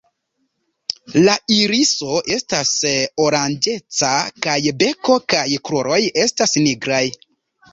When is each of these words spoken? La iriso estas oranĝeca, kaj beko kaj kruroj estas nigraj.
La 1.27 1.35
iriso 1.55 2.15
estas 2.37 2.71
oranĝeca, 3.25 4.09
kaj 4.47 4.57
beko 4.85 5.19
kaj 5.35 5.47
kruroj 5.69 6.01
estas 6.27 6.57
nigraj. 6.67 7.05